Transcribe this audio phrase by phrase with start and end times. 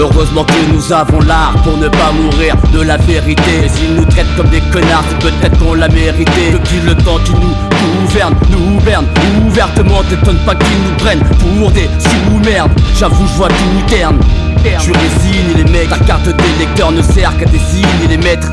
[0.00, 3.68] Heureusement que nous avons l'art pour ne pas mourir de la vérité.
[3.68, 6.52] S'ils nous traitent comme des connards, c'est peut-être qu'on l'a mérité.
[6.52, 9.06] Depuis le temps qu'ils nous gouvernent, nous gouvernent
[9.46, 12.72] ouvertement, t'étonne pas qu'ils nous prennent pour des sous-merdes.
[12.98, 14.18] J'avoue, je vois tout terne.
[14.64, 18.52] Tu résignes les mecs, ta carte d'électeur ne sert qu'à désigner les maîtres.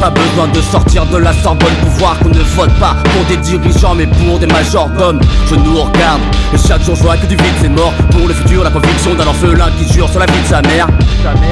[0.00, 3.36] Pas besoin de sortir de la Sorbonne pour voir qu'on ne vote pas pour des
[3.38, 5.20] dirigeants mais pour des majordomes.
[5.50, 6.20] Je nous regarde
[6.54, 7.92] et chaque jour je vois que du vide c'est mort.
[8.12, 10.86] Pour le futur, la conviction d'un orphelin qui jure sur la vie de sa mère.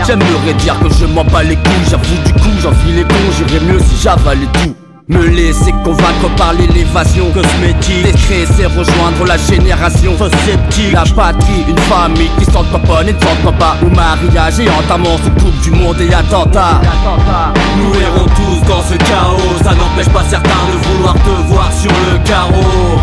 [0.07, 3.65] J'aimerais dire que je m'en bats les couilles, j'avoue du coup j'enfile les cons, j'irais
[3.65, 4.86] mieux si j'avalais tout.
[5.09, 10.17] Me laisser convaincre par l'élévation cosmétique Décret c'est rejoindre la génération.
[10.17, 13.77] Sceptique La patrie, une famille qui sent papa et ne sent pas.
[13.83, 16.81] Où mariage et entamant sous coupe du monde et attentat.
[17.77, 19.63] Nous errons tous dans ce chaos.
[19.63, 22.99] Ça n'empêche pas certains de vouloir te voir sur le carreau.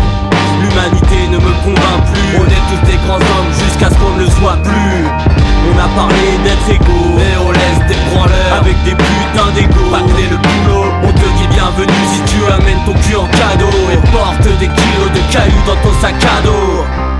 [0.60, 2.38] L'humanité ne me convainc plus.
[2.38, 5.08] On est tous des grands hommes jusqu'à ce qu'on ne le soit plus.
[5.72, 6.93] On a parlé d'être égaux
[12.54, 16.42] amènes ton cul en cadeau Et porte des kilos de cailloux dans ton sac à
[16.42, 17.13] dos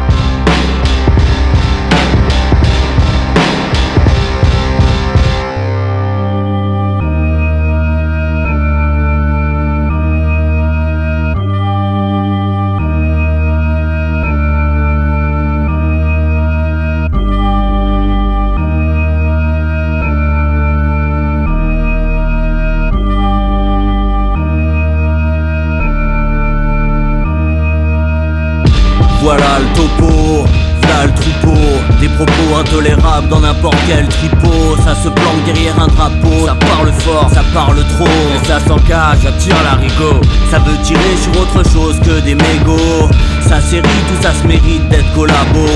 [29.25, 30.45] Voilà le topo,
[30.83, 31.59] voilà le troupeau.
[31.99, 34.77] Des propos intolérables dans n'importe quel tripot.
[34.85, 36.45] Ça se planque derrière un drapeau.
[36.45, 38.05] Ça parle fort, ça parle trop.
[38.05, 40.21] Et ça s'engage, ça tire la rigo.
[40.51, 43.09] Ça veut tirer sur autre chose que des mégots.
[43.49, 45.69] Ça série, tout ça se mérite d'être collabo.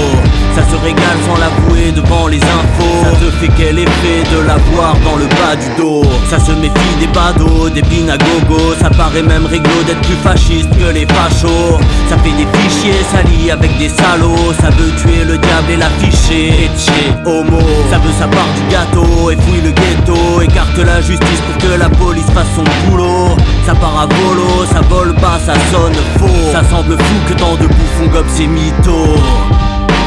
[0.54, 3.02] Ça se régale sans l'avouer devant les infos.
[3.02, 4.07] Ça te fait quel effet
[4.38, 6.02] de la voir dans le bas du dos.
[6.28, 10.92] Ça se méfie des badauds, des gogo Ça paraît même réglo d'être plus fasciste que
[10.92, 11.78] les fachos.
[12.08, 14.52] Ça fait des fichiers salis avec des salauds.
[14.60, 16.48] Ça veut tuer le diable et l'afficher.
[16.64, 17.60] Etché, homo.
[17.90, 20.40] Ça veut sa part du gâteau et fouille le ghetto.
[20.42, 23.36] Écarte la justice pour que la police fasse son boulot.
[23.66, 26.52] Ça part à volo, ça vole pas, ça sonne faux.
[26.52, 29.18] Ça semble fou que tant de bouffons gobent ces mythos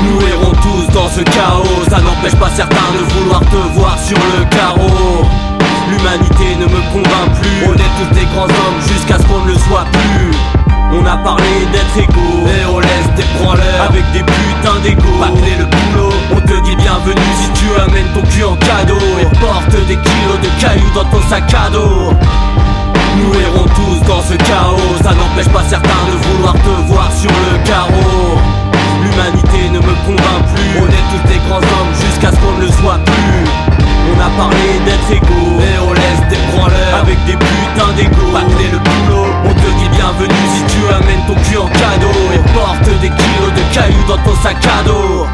[0.04, 3.71] nous errons tous dans ce chaos, ça n'empêche pas certains de vouloir te
[6.94, 9.52] L'humanité ne me convainc plus, on est tous des grands hommes jusqu'à ce qu'on ne
[9.52, 10.32] le soit plus.
[10.94, 15.08] On a parlé d'être égaux, et on laisse des branleurs avec des putains d'ego.
[15.20, 19.00] Bâcler le boulot, on te dit bienvenue si tu amènes ton cul en cadeau.
[19.22, 22.12] Et porte des kilos de cailloux dans ton sac à dos.
[23.18, 27.32] Nous errons tous dans ce chaos, ça n'empêche pas certains de vouloir te voir sur
[27.32, 28.40] le carreau.
[29.04, 32.66] L'humanité ne me convainc plus, on est tous des grands hommes jusqu'à ce qu'on ne
[32.66, 33.72] le soit plus.
[34.12, 35.51] On a parlé d'être égaux,
[37.12, 38.32] avec des putains d'ego.
[38.32, 42.16] Bâcler le boulot, on te dit bienvenue si tu amènes ton cul en cadeau.
[42.34, 45.28] Et porte des kilos de cailloux dans ton sac à dos.